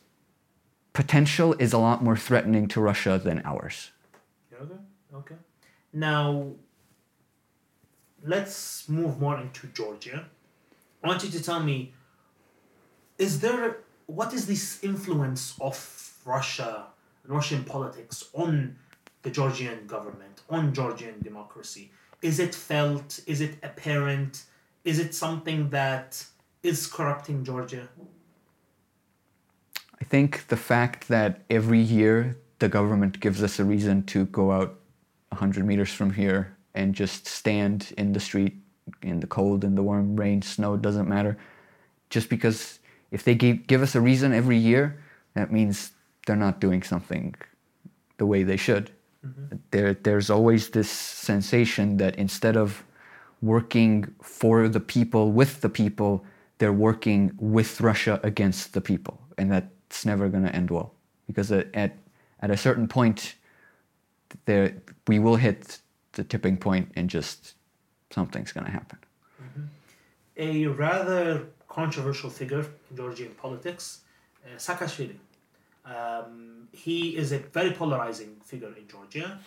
potential 0.92 1.54
is 1.64 1.72
a 1.72 1.78
lot 1.78 2.02
more 2.02 2.16
threatening 2.16 2.66
to 2.72 2.80
Russia 2.80 3.20
than 3.22 3.40
ours. 3.44 3.92
Okay. 5.14 5.36
Now, 5.92 6.52
let's 8.24 8.88
move 8.88 9.20
more 9.20 9.38
into 9.40 9.68
Georgia. 9.68 10.26
I 11.02 11.06
want 11.06 11.22
you 11.22 11.30
to 11.30 11.42
tell 11.42 11.60
me: 11.60 11.94
Is 13.18 13.40
there 13.40 13.78
what 14.06 14.34
is 14.34 14.46
this 14.46 14.82
influence 14.82 15.54
of 15.60 15.76
Russia, 16.24 16.86
and 17.22 17.32
Russian 17.32 17.62
politics 17.64 18.24
on 18.34 18.76
the 19.26 19.32
Georgian 19.32 19.88
government, 19.88 20.42
on 20.48 20.72
Georgian 20.72 21.16
democracy? 21.20 21.90
Is 22.22 22.38
it 22.38 22.54
felt? 22.54 23.18
Is 23.26 23.40
it 23.40 23.54
apparent? 23.64 24.44
Is 24.84 25.00
it 25.00 25.16
something 25.16 25.70
that 25.70 26.24
is 26.62 26.86
corrupting 26.86 27.44
Georgia? 27.44 27.88
I 30.00 30.04
think 30.04 30.46
the 30.46 30.56
fact 30.56 31.08
that 31.08 31.42
every 31.50 31.80
year 31.80 32.38
the 32.60 32.68
government 32.68 33.18
gives 33.18 33.42
us 33.42 33.58
a 33.58 33.64
reason 33.64 34.04
to 34.04 34.26
go 34.26 34.52
out 34.52 34.78
100 35.30 35.66
meters 35.66 35.92
from 35.92 36.12
here 36.12 36.56
and 36.76 36.94
just 36.94 37.26
stand 37.26 37.92
in 37.98 38.12
the 38.12 38.20
street 38.20 38.54
in 39.02 39.18
the 39.18 39.26
cold, 39.26 39.64
in 39.64 39.74
the 39.74 39.82
warm, 39.82 40.14
rain, 40.14 40.40
snow, 40.40 40.76
doesn't 40.76 41.08
matter. 41.08 41.36
Just 42.10 42.28
because 42.28 42.78
if 43.10 43.24
they 43.24 43.34
give, 43.34 43.66
give 43.66 43.82
us 43.82 43.96
a 43.96 44.00
reason 44.00 44.32
every 44.32 44.56
year, 44.56 45.02
that 45.34 45.50
means 45.50 45.90
they're 46.26 46.36
not 46.36 46.60
doing 46.60 46.84
something 46.84 47.34
the 48.18 48.26
way 48.26 48.44
they 48.44 48.56
should. 48.56 48.92
There, 49.70 49.94
there's 49.94 50.30
always 50.30 50.70
this 50.70 50.90
sensation 50.90 51.96
that 51.98 52.16
instead 52.16 52.56
of 52.56 52.84
working 53.42 54.14
for 54.22 54.68
the 54.68 54.80
people, 54.80 55.32
with 55.32 55.60
the 55.60 55.68
people, 55.68 56.24
they're 56.58 56.72
working 56.72 57.32
with 57.38 57.80
Russia 57.80 58.20
against 58.22 58.72
the 58.72 58.80
people. 58.80 59.20
And 59.38 59.52
that's 59.52 60.04
never 60.04 60.28
going 60.28 60.44
to 60.44 60.54
end 60.54 60.70
well. 60.70 60.94
Because 61.26 61.52
at, 61.52 61.68
at, 61.74 61.96
at 62.40 62.50
a 62.50 62.56
certain 62.56 62.88
point, 62.88 63.34
there, 64.46 64.76
we 65.06 65.18
will 65.18 65.36
hit 65.36 65.78
the 66.12 66.24
tipping 66.24 66.56
point 66.56 66.90
and 66.96 67.10
just 67.10 67.54
something's 68.10 68.52
going 68.52 68.66
to 68.66 68.72
happen. 68.72 68.98
a 70.36 70.66
rather 70.66 71.46
controversial 71.68 72.30
figure 72.30 72.64
in 72.90 72.96
Georgian 72.96 73.32
politics, 73.34 74.00
uh, 74.44 74.56
Saakashvili. 74.56 75.16
Um, 75.86 76.68
he 76.72 77.16
is 77.16 77.32
a 77.32 77.38
very 77.38 77.70
polarizing 77.70 78.36
figure 78.44 78.74
in 78.76 78.88
Georgia, 78.88 79.38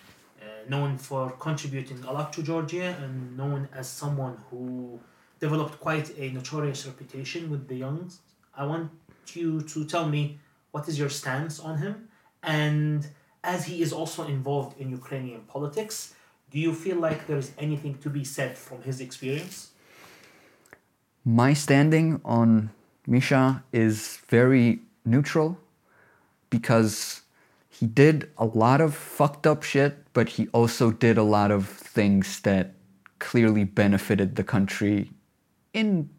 uh, 0.42 0.46
known 0.70 0.98
for 0.98 1.32
contributing 1.32 2.04
a 2.06 2.12
lot 2.12 2.32
to 2.34 2.44
Georgia 2.44 2.96
and 3.02 3.36
known 3.36 3.68
as 3.74 3.90
someone 3.90 4.38
who 4.50 5.00
developed 5.40 5.80
quite 5.80 6.18
a 6.18 6.30
notorious 6.32 6.86
reputation 6.86 7.50
with 7.50 7.68
the 7.68 7.76
youngs. 7.76 8.20
I 8.56 8.66
want 8.66 8.90
you 9.34 9.62
to 9.62 9.86
tell 9.86 10.08
me 10.08 10.40
what 10.72 10.88
is 10.88 10.98
your 10.98 11.10
stance 11.10 11.60
on 11.60 11.78
him, 11.78 12.10
and 12.44 13.08
as 13.44 13.66
he 13.66 13.82
is 13.82 13.92
also 13.92 14.28
involved 14.28 14.80
in 14.80 14.90
Ukrainian 14.90 15.42
politics, 15.42 16.14
do 16.52 16.60
you 16.60 16.74
feel 16.74 16.98
like 16.98 17.28
there 17.28 17.38
is 17.38 17.52
anything 17.58 17.98
to 18.00 18.10
be 18.10 18.24
said 18.24 18.58
from 18.58 18.82
his 18.82 19.02
experience? 19.02 19.72
My 21.26 21.54
standing 21.54 22.22
on 22.24 22.72
Misha 23.06 23.64
is 23.72 24.20
very 24.30 24.80
neutral 25.06 25.58
because 26.50 27.22
he 27.70 27.86
did 27.86 28.30
a 28.38 28.46
lot 28.46 28.82
of 28.82 28.94
fucked 28.94 29.48
up 29.48 29.64
shit, 29.64 30.06
but 30.14 30.30
he 30.30 30.48
also 30.50 30.92
did 30.92 31.18
a 31.18 31.24
lot 31.24 31.52
of 31.52 31.68
things 31.68 32.42
that 32.42 32.74
clearly 33.20 33.64
benefited 33.64 34.36
the 34.36 34.44
country 34.44 35.12
in 35.74 36.10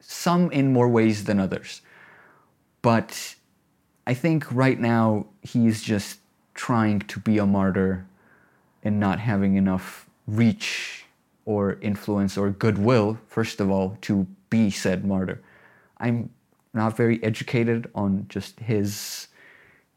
some 0.00 0.50
in 0.50 0.72
more 0.72 0.88
ways 0.88 1.24
than 1.24 1.38
others. 1.38 1.82
But 2.82 3.36
I 4.06 4.14
think 4.14 4.50
right 4.50 4.78
now 4.78 5.26
he's 5.42 5.82
just 5.82 6.18
trying 6.54 7.00
to 7.00 7.20
be 7.20 7.38
a 7.38 7.46
martyr 7.46 8.06
and 8.82 8.98
not 8.98 9.20
having 9.20 9.56
enough 9.56 10.06
reach 10.26 11.04
or 11.44 11.78
influence 11.80 12.36
or 12.36 12.50
goodwill, 12.50 13.18
first 13.26 13.60
of 13.60 13.70
all, 13.70 13.96
to 14.02 14.26
be 14.50 14.70
said 14.70 15.04
martyr. 15.04 15.40
I'm 15.98 16.30
not 16.74 16.96
very 16.96 17.22
educated 17.22 17.90
on 17.94 18.26
just 18.28 18.60
his 18.60 19.28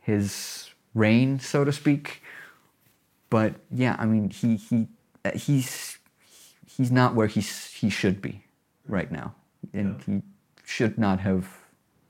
his 0.05 0.69
reign, 0.93 1.39
so 1.39 1.63
to 1.65 1.73
speak. 1.73 2.21
But 3.29 3.55
yeah, 3.71 3.95
I 3.97 4.05
mean, 4.05 4.29
he 4.29 4.55
he 4.55 4.87
uh, 5.25 5.31
he's 5.31 5.97
he's 6.67 6.91
not 6.91 7.15
where 7.15 7.27
he's 7.27 7.71
he 7.71 7.89
should 7.89 8.21
be 8.21 8.43
right 8.87 9.11
now, 9.11 9.33
and 9.73 10.01
he 10.05 10.21
should 10.63 10.97
not 10.97 11.19
have 11.21 11.45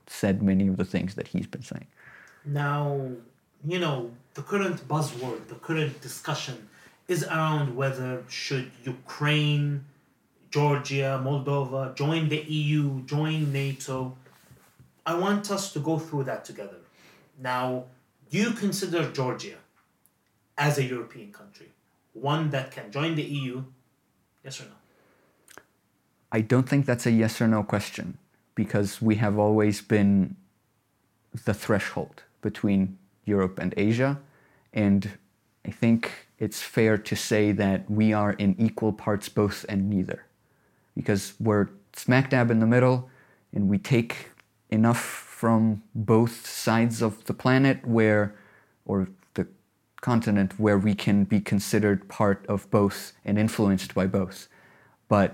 said 0.06 0.42
many 0.42 0.68
of 0.68 0.76
the 0.76 0.84
things 0.84 1.14
that 1.14 1.28
he's 1.28 1.46
been 1.46 1.62
saying. 1.62 1.86
Now, 2.44 3.10
you 3.64 3.78
know, 3.78 4.10
the 4.34 4.42
current 4.42 4.86
buzzword, 4.86 5.48
the 5.48 5.56
current 5.56 6.00
discussion 6.00 6.68
is 7.08 7.24
around 7.24 7.74
whether 7.74 8.22
should 8.28 8.70
Ukraine, 8.84 9.84
Georgia, 10.50 11.20
Moldova 11.24 11.94
join 11.96 12.28
the 12.28 12.42
EU, 12.42 13.02
join 13.04 13.52
NATO. 13.52 14.16
I 15.04 15.14
want 15.14 15.50
us 15.50 15.72
to 15.72 15.80
go 15.80 15.98
through 15.98 16.24
that 16.24 16.44
together. 16.44 16.80
Now, 17.38 17.84
do 18.30 18.38
you 18.38 18.52
consider 18.52 19.10
Georgia 19.12 19.56
as 20.56 20.78
a 20.78 20.84
European 20.84 21.32
country, 21.32 21.68
one 22.12 22.50
that 22.50 22.70
can 22.70 22.90
join 22.90 23.14
the 23.14 23.22
EU? 23.22 23.64
Yes 24.44 24.60
or 24.60 24.64
no? 24.64 24.70
I 26.32 26.40
don't 26.40 26.68
think 26.68 26.86
that's 26.86 27.06
a 27.06 27.10
yes 27.10 27.40
or 27.40 27.46
no 27.46 27.62
question 27.62 28.18
because 28.54 29.00
we 29.00 29.16
have 29.16 29.38
always 29.38 29.80
been 29.82 30.36
the 31.44 31.54
threshold 31.54 32.22
between 32.40 32.98
Europe 33.24 33.58
and 33.58 33.74
Asia. 33.76 34.18
And 34.72 35.12
I 35.66 35.70
think 35.70 36.10
it's 36.38 36.62
fair 36.62 36.96
to 36.98 37.16
say 37.16 37.52
that 37.52 37.90
we 37.90 38.12
are 38.12 38.32
in 38.32 38.56
equal 38.58 38.92
parts 38.92 39.28
both 39.28 39.64
and 39.68 39.90
neither 39.90 40.24
because 40.94 41.34
we're 41.38 41.68
smack 41.94 42.30
dab 42.30 42.50
in 42.50 42.60
the 42.60 42.66
middle 42.66 43.08
and 43.52 43.68
we 43.68 43.78
take 43.78 44.30
enough 44.70 45.25
from 45.40 45.82
both 45.94 46.34
sides 46.46 46.96
of 47.02 47.12
the 47.28 47.34
planet 47.34 47.78
where 47.86 48.24
or 48.84 49.08
the 49.34 49.46
continent 50.00 50.50
where 50.64 50.78
we 50.78 50.94
can 50.94 51.24
be 51.24 51.40
considered 51.52 52.08
part 52.08 52.40
of 52.54 52.58
both 52.70 52.98
and 53.24 53.38
influenced 53.38 53.94
by 53.94 54.06
both 54.06 54.48
but 55.08 55.30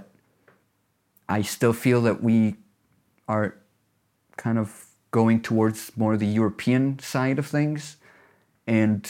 i 1.29 1.41
still 1.43 1.75
feel 1.85 2.01
that 2.09 2.19
we 2.23 2.57
are 3.29 3.47
kind 4.37 4.59
of 4.59 4.69
going 5.13 5.41
towards 5.41 5.97
more 5.97 6.17
the 6.17 6.27
European 6.27 6.99
side 6.99 7.39
of 7.39 7.47
things, 7.47 7.97
and 8.67 9.09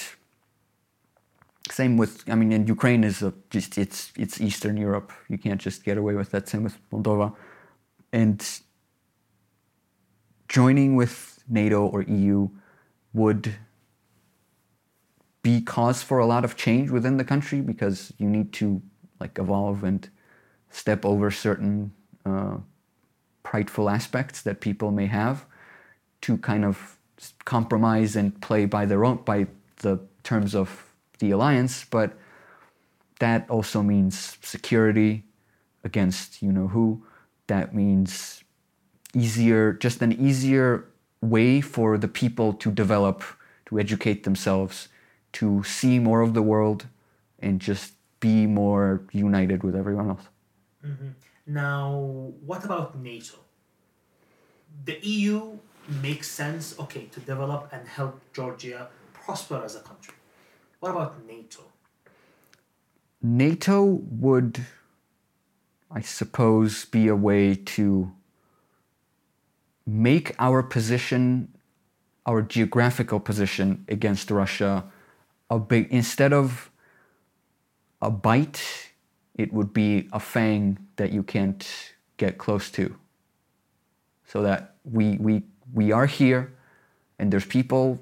same 1.70 1.96
with 1.96 2.28
I 2.28 2.34
mean, 2.34 2.52
in 2.52 2.66
Ukraine 2.66 3.04
is 3.04 3.22
a, 3.22 3.32
just 3.48 3.78
it's 3.78 4.12
it's 4.16 4.40
Eastern 4.40 4.76
Europe. 4.76 5.12
You 5.28 5.38
can't 5.38 5.60
just 5.60 5.84
get 5.84 5.96
away 5.96 6.14
with 6.14 6.30
that. 6.32 6.48
Same 6.48 6.64
with 6.64 6.76
Moldova, 6.90 7.34
and 8.12 8.38
joining 10.52 10.96
with 10.96 11.42
NATO 11.48 11.86
or 11.86 12.02
EU 12.02 12.50
would 13.14 13.54
be 15.42 15.62
cause 15.62 16.02
for 16.02 16.18
a 16.18 16.26
lot 16.26 16.44
of 16.44 16.56
change 16.56 16.90
within 16.90 17.16
the 17.16 17.24
country 17.24 17.62
because 17.62 18.12
you 18.18 18.28
need 18.28 18.52
to 18.52 18.82
like 19.18 19.38
evolve 19.38 19.82
and 19.82 20.10
step 20.68 21.06
over 21.06 21.30
certain 21.30 21.92
uh, 22.26 22.58
prideful 23.42 23.88
aspects 23.88 24.42
that 24.42 24.60
people 24.60 24.90
may 24.90 25.06
have 25.06 25.46
to 26.20 26.36
kind 26.36 26.66
of 26.66 26.98
compromise 27.46 28.14
and 28.14 28.38
play 28.42 28.66
by 28.66 28.84
their 28.84 29.06
own 29.06 29.16
by 29.24 29.46
the 29.78 29.98
terms 30.22 30.54
of 30.54 30.92
the 31.18 31.30
alliance. 31.30 31.86
But 31.86 32.12
that 33.20 33.48
also 33.48 33.82
means 33.82 34.36
security 34.42 35.24
against 35.82 36.42
you 36.42 36.52
know 36.52 36.68
who. 36.68 37.06
That 37.46 37.74
means 37.74 38.41
easier 39.14 39.72
just 39.72 40.02
an 40.02 40.12
easier 40.12 40.84
way 41.20 41.60
for 41.60 41.98
the 41.98 42.08
people 42.08 42.52
to 42.52 42.70
develop 42.70 43.22
to 43.66 43.78
educate 43.78 44.24
themselves 44.24 44.88
to 45.32 45.62
see 45.64 45.98
more 45.98 46.20
of 46.20 46.34
the 46.34 46.42
world 46.42 46.86
and 47.38 47.60
just 47.60 47.94
be 48.20 48.46
more 48.46 49.02
united 49.12 49.62
with 49.62 49.74
everyone 49.74 50.10
else 50.10 50.26
mm-hmm. 50.84 51.08
Now, 51.46 52.32
what 52.46 52.64
about 52.64 52.96
NATO? 52.98 53.38
The 54.84 54.98
EU 55.02 55.58
makes 56.00 56.28
sense, 56.28 56.78
okay, 56.78 57.06
to 57.06 57.20
develop 57.20 57.68
and 57.72 57.86
help 57.88 58.20
Georgia 58.32 58.88
prosper 59.12 59.62
as 59.64 59.74
a 59.74 59.80
country. 59.80 60.14
What 60.78 60.90
about 60.90 61.26
NATO? 61.26 61.62
NATO 63.20 63.84
would, 63.84 64.64
I 65.90 66.00
suppose, 66.00 66.84
be 66.84 67.08
a 67.08 67.16
way 67.16 67.54
to 67.54 68.12
make 69.86 70.34
our 70.38 70.62
position, 70.62 71.48
our 72.26 72.42
geographical 72.42 73.20
position 73.20 73.84
against 73.88 74.30
Russia, 74.30 74.84
a 75.50 75.58
big 75.58 75.88
instead 75.90 76.32
of 76.32 76.70
a 78.00 78.10
bite, 78.10 78.92
it 79.34 79.52
would 79.52 79.72
be 79.72 80.08
a 80.12 80.20
fang 80.20 80.78
that 80.96 81.12
you 81.12 81.22
can't 81.22 81.94
get 82.16 82.38
close 82.38 82.70
to. 82.70 82.96
So 84.26 84.42
that 84.42 84.76
we 84.84 85.16
we 85.18 85.42
we 85.72 85.92
are 85.92 86.06
here, 86.06 86.52
and 87.18 87.32
there's 87.32 87.46
people 87.46 88.00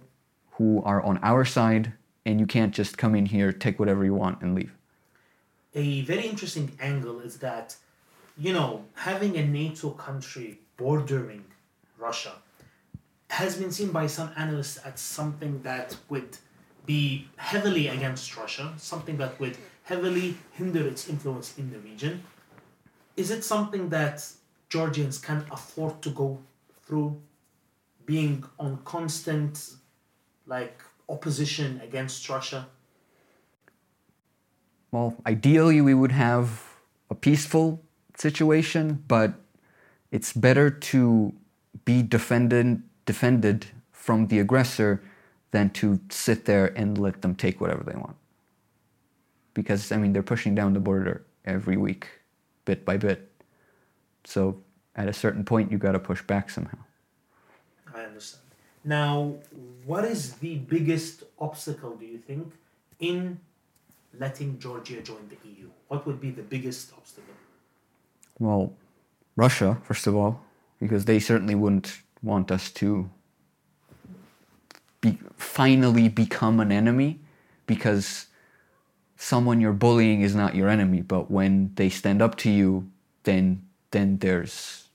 who 0.53 0.83
are 0.85 1.03
on 1.03 1.19
our 1.23 1.45
side, 1.45 1.93
and 2.25 2.39
you 2.39 2.47
can't 2.47 2.75
just 2.75 2.99
come 2.99 3.15
in 3.15 3.27
here, 3.27 3.53
take 3.53 3.79
whatever 3.79 4.05
you 4.05 4.15
want, 4.15 4.43
and 4.43 4.55
leave. 4.55 4.73
A 5.75 6.03
very 6.03 6.27
interesting 6.27 6.73
angle 6.81 7.21
is 7.21 7.39
that, 7.39 7.77
you 8.37 8.53
know, 8.53 8.85
having 8.95 9.37
a 9.37 9.47
NATO 9.47 9.91
country 9.91 10.59
bordering 10.77 11.45
Russia 12.01 12.33
has 13.29 13.57
been 13.57 13.71
seen 13.71 13.91
by 13.93 14.07
some 14.07 14.31
analysts 14.37 14.79
as 14.79 14.99
something 15.01 15.63
that 15.63 15.97
would 16.09 16.37
be 16.87 17.29
heavily 17.37 17.89
against 17.89 18.37
Russia, 18.37 18.73
something 18.77 19.17
that 19.19 19.39
would 19.39 19.57
heavily 19.85 20.37
hinder 20.53 20.87
its 20.87 21.09
influence 21.09 21.57
in 21.59 21.71
the 21.71 21.79
region. 21.79 22.23
Is 23.17 23.31
it 23.31 23.45
something 23.45 23.91
that 23.91 24.27
Georgians 24.69 25.19
can 25.19 25.45
afford 25.51 26.03
to 26.03 26.11
go 26.11 26.41
through, 26.85 27.21
being 28.07 28.45
on 28.59 28.79
constant, 28.85 29.75
like, 30.47 30.83
opposition 31.09 31.81
against 31.85 32.29
Russia? 32.29 32.67
well, 34.93 35.15
ideally 35.27 35.81
we 35.81 35.95
would 35.95 36.13
have 36.13 36.65
a 37.11 37.15
peaceful 37.15 37.83
situation, 38.17 39.05
but 39.07 39.35
it's 40.11 40.33
better 40.33 40.71
to 40.71 41.33
be 41.85 42.03
defended 42.03 42.83
defended 43.07 43.67
from 43.93 44.29
the 44.29 44.39
aggressor 44.39 45.03
than 45.51 45.71
to 45.71 46.01
sit 46.11 46.45
there 46.45 46.67
and 46.77 46.97
let 46.97 47.23
them 47.23 47.35
take 47.35 47.61
whatever 47.61 47.83
they 47.83 47.97
want. 47.97 48.17
Because 49.55 49.91
I 49.91 49.97
mean 49.97 50.13
they're 50.13 50.23
pushing 50.23 50.55
down 50.55 50.75
the 50.75 50.81
border 50.81 51.25
every 51.45 51.77
week, 51.77 52.07
bit 52.65 52.85
by 52.85 52.97
bit. 52.97 53.31
So 54.25 54.61
at 54.95 55.09
a 55.09 55.13
certain 55.13 55.45
point 55.45 55.73
you 55.73 55.79
gotta 55.79 55.99
push 55.99 56.23
back 56.23 56.51
somehow. 56.51 56.79
I 57.95 58.03
understand. 58.03 58.45
Now, 58.85 59.35
what 59.85 60.05
is 60.05 60.35
the 60.35 60.57
biggest 60.57 61.25
obstacle, 61.39 61.97
do 61.97 62.07
you 62.07 62.19
think, 62.19 62.53
in 62.99 63.39
letting 64.19 64.59
Georgia 64.59 65.03
join 65.03 65.29
the 65.29 65.37
EU? 65.51 65.69
What 65.89 66.07
would 66.07 66.21
be 66.21 66.31
the 66.31 66.43
biggest 66.43 66.93
obstacle? 66.97 67.35
Well, 68.39 68.73
Russia, 69.37 69.79
first 69.83 70.07
of 70.07 70.17
all, 70.17 70.41
because 70.81 71.05
they 71.05 71.21
certainly 71.21 71.55
wouldn't 71.55 71.99
want 72.23 72.51
us 72.51 72.71
to 72.71 73.11
be, 75.01 75.19
finally 75.37 76.09
become 76.09 76.61
an 76.61 76.73
enemy 76.73 77.21
because 77.67 78.27
someone 79.17 79.61
you're 79.61 79.73
bullying 79.73 80.23
is 80.23 80.35
not 80.35 80.55
your 80.55 80.69
enemy, 80.69 81.03
but 81.03 81.31
when 81.31 81.73
they 81.77 81.89
stand 81.89 82.23
up 82.23 82.37
to 82.37 82.51
you, 82.51 82.91
then 83.25 83.63
then 83.93 84.19
there's 84.19 84.89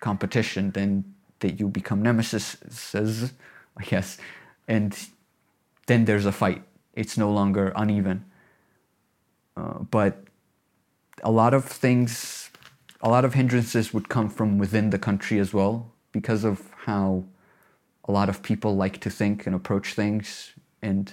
competition, 0.00 0.70
then 0.72 1.04
that 1.40 1.58
you 1.58 1.68
become 1.68 2.02
nemesis, 2.02 2.56
I 2.94 3.84
guess, 3.84 4.18
and 4.66 4.96
then 5.86 6.04
there's 6.04 6.26
a 6.26 6.32
fight. 6.32 6.62
It's 6.94 7.16
no 7.16 7.30
longer 7.30 7.72
uneven. 7.74 8.24
Uh, 9.56 9.80
but 9.90 10.24
a 11.22 11.30
lot 11.30 11.54
of 11.54 11.64
things, 11.64 12.47
a 13.00 13.08
lot 13.08 13.24
of 13.24 13.34
hindrances 13.34 13.94
would 13.94 14.08
come 14.08 14.28
from 14.28 14.58
within 14.58 14.90
the 14.90 14.98
country 14.98 15.38
as 15.38 15.54
well 15.54 15.92
because 16.12 16.44
of 16.44 16.70
how 16.84 17.24
a 18.04 18.12
lot 18.12 18.28
of 18.28 18.42
people 18.42 18.74
like 18.74 19.00
to 19.00 19.10
think 19.10 19.46
and 19.46 19.54
approach 19.54 19.94
things 19.94 20.52
and 20.82 21.12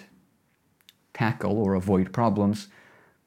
tackle 1.14 1.58
or 1.58 1.76
avoid 1.76 2.12
problems. 2.14 2.68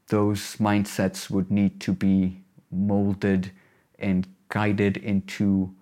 Those 0.09 0.57
mindsets 0.57 1.31
would 1.31 1.51
need 1.51 1.81
to 1.81 1.93
be 1.93 2.41
molded 2.71 3.53
and 3.99 4.27
guided 4.49 4.97
into 4.97 5.75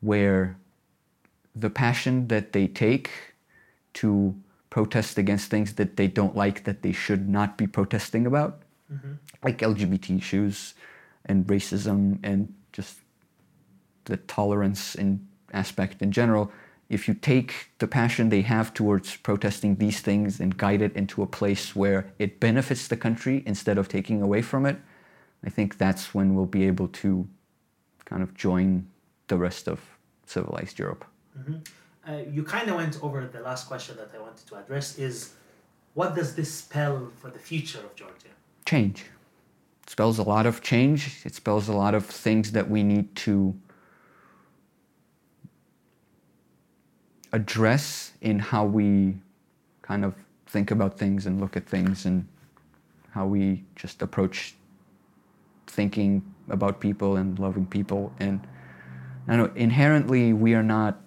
where 0.00 0.56
the 1.54 1.70
passion 1.70 2.28
that 2.28 2.52
they 2.52 2.66
take 2.66 3.10
to 3.94 4.34
protest 4.70 5.18
against 5.18 5.50
things 5.50 5.74
that 5.74 5.96
they 5.96 6.08
don't 6.08 6.34
like 6.34 6.64
that 6.64 6.82
they 6.82 6.92
should 6.92 7.28
not 7.28 7.58
be 7.58 7.66
protesting 7.66 8.26
about 8.26 8.62
mm-hmm. 8.90 9.12
like 9.44 9.58
lgbt 9.58 10.16
issues 10.16 10.72
and 11.26 11.46
racism 11.46 12.18
and 12.22 12.52
just 12.72 12.98
the 14.04 14.16
tolerance 14.16 14.94
and 14.94 15.26
aspect 15.52 16.02
in 16.02 16.10
general 16.10 16.50
if 16.88 17.08
you 17.08 17.14
take 17.14 17.70
the 17.78 17.86
passion 17.86 18.28
they 18.28 18.42
have 18.42 18.74
towards 18.74 19.16
protesting 19.16 19.76
these 19.76 20.00
things 20.00 20.40
and 20.40 20.56
guide 20.58 20.82
it 20.82 20.94
into 20.94 21.22
a 21.22 21.26
place 21.26 21.76
where 21.76 22.12
it 22.18 22.40
benefits 22.40 22.88
the 22.88 22.96
country 22.96 23.42
instead 23.46 23.78
of 23.78 23.88
taking 23.88 24.22
away 24.22 24.42
from 24.42 24.66
it 24.66 24.78
i 25.44 25.50
think 25.50 25.78
that's 25.78 26.14
when 26.14 26.34
we'll 26.34 26.46
be 26.46 26.66
able 26.66 26.88
to 26.88 27.28
kind 28.04 28.22
of 28.22 28.34
join 28.34 28.86
the 29.28 29.36
rest 29.36 29.68
of 29.68 29.80
civilized 30.26 30.78
europe 30.78 31.04
Uh, 32.06 32.18
you 32.30 32.42
kind 32.42 32.68
of 32.68 32.76
went 32.76 32.98
over 33.02 33.24
the 33.26 33.40
last 33.40 33.68
question 33.68 33.96
that 33.96 34.10
I 34.16 34.18
wanted 34.18 34.44
to 34.48 34.56
address 34.56 34.98
is 34.98 35.34
what 35.94 36.14
does 36.16 36.34
this 36.34 36.52
spell 36.52 37.10
for 37.20 37.30
the 37.30 37.38
future 37.38 37.78
of 37.78 37.94
Georgia? 37.94 38.32
change. 38.64 39.04
Spells 39.92 40.18
a 40.18 40.22
lot 40.22 40.46
of 40.46 40.62
change. 40.62 41.20
It 41.26 41.34
spells 41.34 41.68
a 41.68 41.74
lot 41.74 41.94
of 41.94 42.06
things 42.06 42.52
that 42.52 42.70
we 42.70 42.82
need 42.82 43.14
to 43.16 43.54
address 47.30 48.12
in 48.22 48.38
how 48.38 48.64
we 48.64 49.18
kind 49.82 50.06
of 50.06 50.14
think 50.46 50.70
about 50.70 50.98
things 50.98 51.26
and 51.26 51.42
look 51.42 51.58
at 51.58 51.66
things 51.66 52.06
and 52.06 52.26
how 53.10 53.26
we 53.26 53.64
just 53.76 54.00
approach 54.00 54.54
thinking 55.66 56.22
about 56.48 56.80
people 56.80 57.18
and 57.18 57.38
loving 57.38 57.66
people. 57.66 58.14
And 58.18 58.40
I 59.28 59.36
know 59.36 59.52
inherently 59.54 60.32
we 60.32 60.54
are 60.54 60.62
not 60.62 61.02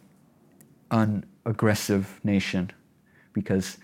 an 0.92 1.26
aggressive 1.44 2.20
nation 2.24 2.70
because 3.34 3.80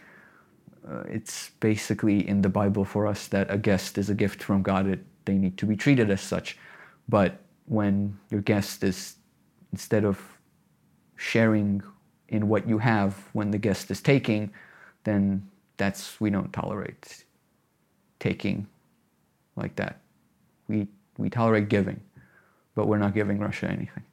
uh, 0.87 1.03
it's 1.07 1.51
basically 1.59 2.27
in 2.27 2.41
the 2.41 2.49
Bible 2.49 2.85
for 2.85 3.07
us 3.07 3.27
that 3.27 3.51
a 3.51 3.57
guest 3.57 3.97
is 3.97 4.09
a 4.09 4.15
gift 4.15 4.41
from 4.41 4.61
God. 4.61 4.87
It, 4.87 4.99
they 5.25 5.35
need 5.35 5.57
to 5.57 5.65
be 5.65 5.75
treated 5.75 6.09
as 6.09 6.21
such. 6.21 6.57
But 7.07 7.39
when 7.65 8.17
your 8.29 8.41
guest 8.41 8.83
is, 8.83 9.15
instead 9.71 10.05
of 10.05 10.19
sharing 11.15 11.83
in 12.29 12.47
what 12.47 12.67
you 12.67 12.79
have 12.79 13.13
when 13.33 13.51
the 13.51 13.57
guest 13.57 13.91
is 13.91 14.01
taking, 14.01 14.51
then 15.03 15.47
that's, 15.77 16.19
we 16.19 16.29
don't 16.29 16.51
tolerate 16.51 17.25
taking 18.19 18.67
like 19.55 19.75
that. 19.75 19.99
We, 20.67 20.87
we 21.17 21.29
tolerate 21.29 21.69
giving, 21.69 22.01
but 22.75 22.87
we're 22.87 22.97
not 22.97 23.13
giving 23.13 23.39
Russia 23.39 23.67
anything. 23.67 24.03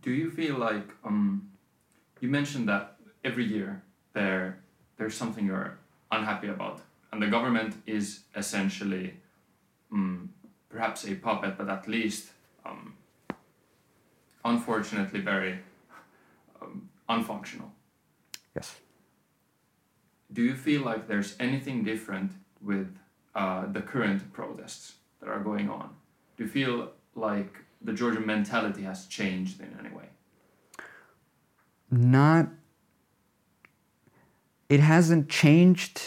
Do 0.00 0.10
you 0.10 0.30
feel 0.30 0.56
like 0.58 0.88
um, 1.04 1.48
you 2.20 2.28
mentioned 2.28 2.68
that 2.68 2.91
every 3.24 3.44
year 3.44 3.82
there 4.12 4.58
there's 4.96 5.14
something 5.14 5.46
you're 5.46 5.78
unhappy 6.10 6.48
about, 6.48 6.80
and 7.10 7.22
the 7.22 7.26
government 7.26 7.74
is 7.86 8.20
essentially 8.36 9.14
um, 9.90 10.30
perhaps 10.68 11.06
a 11.06 11.14
puppet, 11.14 11.56
but 11.58 11.68
at 11.68 11.88
least 11.88 12.30
um, 12.64 12.94
unfortunately 14.44 15.20
very 15.20 15.58
um, 16.60 16.88
unfunctional. 17.08 17.70
Yes. 18.54 18.76
Do 20.32 20.42
you 20.42 20.54
feel 20.54 20.82
like 20.82 21.08
there's 21.08 21.36
anything 21.40 21.84
different 21.84 22.32
with 22.60 22.88
uh, 23.34 23.66
the 23.66 23.82
current 23.82 24.32
protests 24.32 24.94
that 25.20 25.28
are 25.28 25.40
going 25.40 25.68
on? 25.68 25.90
Do 26.36 26.44
you 26.44 26.50
feel 26.50 26.90
like 27.14 27.54
the 27.82 27.92
Georgian 27.92 28.26
mentality 28.26 28.82
has 28.82 29.06
changed 29.06 29.60
in 29.60 29.76
any 29.78 29.94
way? 29.94 30.08
Not. 31.90 32.48
It 34.68 34.80
hasn't 34.80 35.28
changed, 35.28 36.00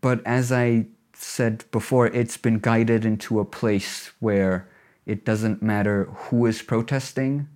but 0.00 0.24
as 0.26 0.52
I 0.52 0.86
said 1.14 1.64
before, 1.70 2.06
it's 2.08 2.36
been 2.36 2.58
guided 2.58 3.04
into 3.04 3.40
a 3.40 3.44
place 3.44 4.12
where 4.20 4.68
it 5.06 5.24
doesn't 5.24 5.62
matter 5.62 6.04
who 6.04 6.46
is 6.46 6.62
protesting 6.62 7.48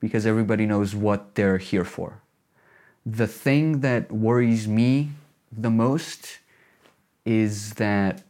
because 0.00 0.26
everybody 0.26 0.66
knows 0.66 0.94
what 0.94 1.34
they're 1.34 1.58
here 1.58 1.84
for. 1.84 2.22
The 3.04 3.26
thing 3.26 3.80
that 3.80 4.10
worries 4.10 4.66
me 4.66 5.10
the 5.50 5.70
most 5.70 6.38
is 7.24 7.74
that 7.74 8.22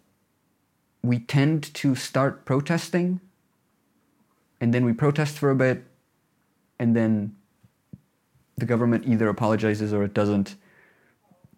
we 1.03 1.19
tend 1.19 1.73
to 1.75 1.95
start 1.95 2.45
protesting 2.45 3.21
and 4.61 4.73
then 4.73 4.85
we 4.85 4.93
protest 4.93 5.39
for 5.39 5.51
a 5.51 5.57
bit 5.57 5.85
and 6.79 6.97
then 6.97 7.35
the 8.57 8.67
government 8.67 9.05
either 9.07 9.29
apologizes 9.29 9.93
or 9.93 10.05
it 10.05 10.15
doesn't 10.15 10.57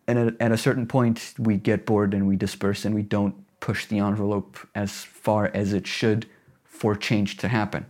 and 0.06 0.18
at, 0.18 0.34
at 0.40 0.52
a 0.52 0.56
certain 0.56 0.86
point 0.86 1.34
we 1.38 1.56
get 1.56 1.86
bored 1.86 2.14
and 2.14 2.26
we 2.26 2.36
disperse 2.36 2.84
and 2.84 2.94
we 2.94 3.02
don't 3.02 3.34
push 3.60 3.86
the 3.86 3.98
envelope 3.98 4.58
as 4.74 5.04
far 5.04 5.50
as 5.54 5.72
it 5.72 5.86
should 5.86 6.26
for 6.64 6.94
change 6.94 7.36
to 7.38 7.48
happen. 7.48 7.86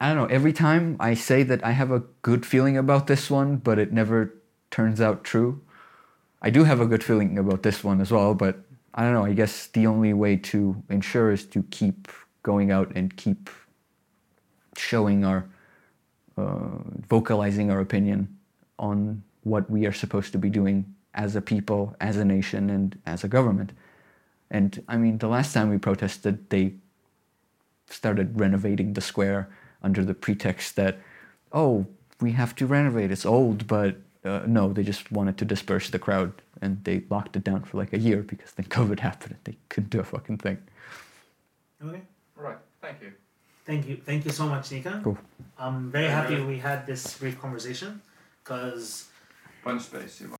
I 0.00 0.08
don't 0.08 0.16
know 0.16 0.34
every 0.34 0.52
time 0.52 0.96
i 1.00 1.14
say 1.14 1.42
that 1.42 1.64
i 1.64 1.72
have 1.72 1.90
a 1.90 2.04
good 2.22 2.46
feeling 2.46 2.76
about 2.76 3.06
this 3.06 3.30
one 3.30 3.56
but 3.56 3.78
it 3.78 3.92
never 3.92 4.34
turns 4.70 5.00
out 5.00 5.24
true 5.24 5.60
i 6.40 6.50
do 6.50 6.64
have 6.64 6.80
a 6.80 6.86
good 6.86 7.02
feeling 7.02 7.36
about 7.38 7.62
this 7.62 7.82
one 7.82 8.00
as 8.00 8.12
well 8.12 8.34
but 8.34 8.60
i 8.94 9.02
don't 9.02 9.12
know 9.12 9.24
i 9.24 9.32
guess 9.32 9.66
the 9.68 9.86
only 9.86 10.12
way 10.12 10.36
to 10.36 10.80
ensure 10.88 11.32
is 11.32 11.44
to 11.46 11.64
keep 11.70 12.08
going 12.42 12.70
out 12.70 12.92
and 12.94 13.16
keep 13.16 13.50
showing 14.76 15.24
our 15.24 15.48
uh, 16.36 16.78
vocalizing 17.08 17.70
our 17.70 17.80
opinion 17.80 18.38
on 18.78 19.22
what 19.48 19.70
we 19.70 19.86
are 19.86 19.92
supposed 19.92 20.32
to 20.32 20.38
be 20.38 20.50
doing 20.50 20.94
as 21.14 21.34
a 21.36 21.40
people, 21.40 21.96
as 22.00 22.16
a 22.16 22.24
nation, 22.24 22.70
and 22.70 22.98
as 23.06 23.24
a 23.24 23.28
government. 23.28 23.72
And 24.50 24.82
I 24.88 24.96
mean, 24.96 25.18
the 25.18 25.28
last 25.28 25.52
time 25.52 25.70
we 25.70 25.78
protested, 25.78 26.48
they 26.50 26.74
started 27.88 28.38
renovating 28.38 28.92
the 28.92 29.00
square 29.00 29.48
under 29.82 30.04
the 30.04 30.14
pretext 30.14 30.76
that, 30.76 30.98
oh, 31.52 31.86
we 32.20 32.32
have 32.32 32.54
to 32.56 32.66
renovate, 32.66 33.10
it's 33.10 33.26
old, 33.26 33.66
but 33.66 33.96
uh, 34.24 34.42
no, 34.46 34.72
they 34.72 34.82
just 34.82 35.10
wanted 35.12 35.38
to 35.38 35.44
disperse 35.44 35.90
the 35.90 35.98
crowd 35.98 36.32
and 36.60 36.82
they 36.84 37.02
locked 37.08 37.36
it 37.36 37.44
down 37.44 37.62
for 37.62 37.78
like 37.78 37.92
a 37.92 37.98
year 37.98 38.22
because 38.22 38.52
then 38.52 38.66
COVID 38.78 39.00
happened 39.00 39.32
and 39.32 39.44
they 39.44 39.56
couldn't 39.68 39.90
do 39.90 40.00
a 40.00 40.04
fucking 40.04 40.38
thing. 40.38 40.58
Okay. 41.84 42.02
Right. 42.36 42.58
Thank 42.80 43.02
you. 43.02 43.12
Thank 43.64 43.86
you. 43.86 43.96
Thank 44.04 44.24
you 44.24 44.32
so 44.32 44.46
much, 44.46 44.72
Nika. 44.72 45.00
Cool. 45.04 45.18
I'm 45.58 45.90
very 45.90 46.08
happy 46.08 46.40
we 46.40 46.58
had 46.58 46.86
this 46.86 47.18
brief 47.18 47.38
conversation 47.40 48.00
because 48.42 49.08
punch 49.68 49.82
face, 49.82 50.22
you 50.22 50.28
know. 50.28 50.37